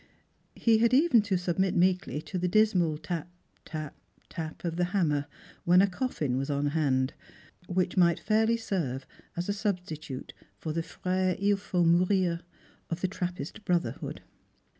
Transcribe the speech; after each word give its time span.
He 0.55 0.79
had 0.79 0.95
even 0.95 1.21
to 1.21 1.37
submit 1.37 1.75
meekly 1.75 2.23
to 2.23 2.39
the 2.39 2.47
dismal 2.47 2.97
tap, 2.97 3.27
tap, 3.65 3.95
tap 4.29 4.63
of 4.65 4.75
the 4.75 4.85
hammer 4.97 5.27
when 5.63 5.79
a 5.79 5.85
coffin 5.85 6.37
was 6.37 6.49
on 6.49 6.65
hand, 6.73 7.13
which 7.67 7.97
might 7.97 8.19
fairly 8.19 8.57
serve 8.57 9.05
as 9.37 9.47
a 9.47 9.53
substitute 9.53 10.33
for 10.57 10.73
tho" 10.73 10.81
Frere 10.91 11.35
ilfaut 11.35 11.85
mourir 11.85 12.37
f 12.39 12.43
of 12.89 13.01
the 13.01 13.07
Trajipist 13.07 13.63
brotherhood. 13.63 14.21